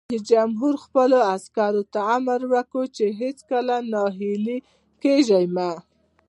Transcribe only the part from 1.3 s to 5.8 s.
عسکرو ته امر وکړ؛ هیڅکله ناهیلي کیږئ مه!